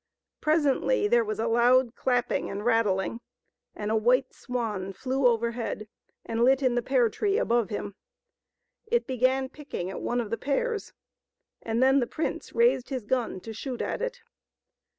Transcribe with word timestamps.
Presently 0.39 1.07
there 1.07 1.23
was 1.23 1.37
a 1.37 1.45
loud 1.47 1.93
clapping 1.93 2.49
and 2.49 2.65
rattling, 2.65 3.21
and 3.75 3.91
a 3.91 3.95
white 3.95 4.33
swan 4.33 4.93
flew 4.93 5.27
overhead 5.27 5.87
and 6.25 6.43
lit 6.43 6.63
in 6.63 6.73
the 6.73 6.81
pear 6.81 7.07
tree 7.07 7.37
above 7.37 7.69
him. 7.69 7.93
It 8.87 9.05
began 9.05 9.47
picking 9.47 9.91
at 9.91 10.01
one 10.01 10.19
of 10.19 10.31
the 10.31 10.39
pears, 10.39 10.91
and 11.61 11.83
then 11.83 11.99
the 11.99 12.07
prince 12.07 12.53
raised 12.53 12.89
his 12.89 13.05
gun 13.05 13.41
to 13.41 13.53
shoot 13.53 13.79
at 13.83 14.01
it. 14.01 14.21